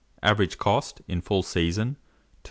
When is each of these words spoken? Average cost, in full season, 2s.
Average 0.23 0.57
cost, 0.57 1.03
in 1.07 1.21
full 1.21 1.43
season, 1.43 1.91
2s. 1.91 1.95